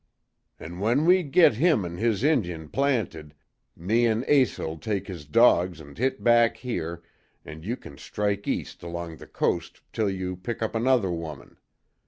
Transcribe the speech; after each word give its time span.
"An' 0.59 0.79
when 0.79 1.05
we 1.05 1.21
git 1.21 1.53
him 1.57 1.85
an' 1.85 1.97
his 1.97 2.23
Injun 2.23 2.69
planted, 2.69 3.35
me 3.75 4.07
an' 4.07 4.23
Asa'll 4.27 4.77
take 4.79 5.05
his 5.07 5.25
dogs 5.25 5.79
an' 5.79 5.95
hit 5.95 6.23
back 6.23 6.57
here, 6.57 7.03
an' 7.45 7.61
you 7.61 7.77
kin 7.77 7.99
strike 7.99 8.47
east 8.47 8.81
along 8.81 9.17
the 9.17 9.27
coast 9.27 9.81
till 9.93 10.09
you 10.09 10.35
pick 10.35 10.63
up 10.63 10.73
another 10.73 11.11
woman. 11.11 11.59